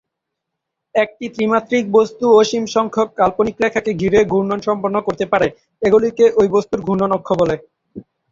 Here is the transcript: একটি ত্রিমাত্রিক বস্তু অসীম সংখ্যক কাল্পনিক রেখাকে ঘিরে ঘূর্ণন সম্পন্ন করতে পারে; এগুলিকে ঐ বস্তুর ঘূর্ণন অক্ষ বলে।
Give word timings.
একটি 0.95 1.25
ত্রিমাত্রিক 1.35 1.83
বস্তু 1.91 2.25
অসীম 2.39 2.63
সংখ্যক 2.75 3.09
কাল্পনিক 3.19 3.55
রেখাকে 3.59 3.91
ঘিরে 3.93 4.19
ঘূর্ণন 4.31 4.59
সম্পন্ন 4.67 4.95
করতে 5.07 5.25
পারে; 5.31 5.47
এগুলিকে 5.81 6.25
ঐ 6.35 6.53
বস্তুর 6.55 6.79
ঘূর্ণন 6.87 7.11
অক্ষ 7.17 7.29
বলে। 7.41 7.55